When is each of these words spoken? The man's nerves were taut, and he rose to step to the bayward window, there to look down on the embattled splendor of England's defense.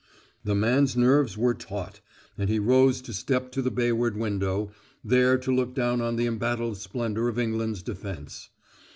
The 0.43 0.55
man's 0.55 0.97
nerves 0.97 1.37
were 1.37 1.53
taut, 1.53 1.99
and 2.35 2.49
he 2.49 2.57
rose 2.57 3.01
to 3.03 3.13
step 3.13 3.51
to 3.51 3.61
the 3.61 3.69
bayward 3.69 4.17
window, 4.17 4.71
there 5.03 5.37
to 5.37 5.53
look 5.53 5.75
down 5.75 6.01
on 6.01 6.15
the 6.15 6.25
embattled 6.25 6.77
splendor 6.77 7.27
of 7.27 7.37
England's 7.37 7.83
defense. 7.83 8.49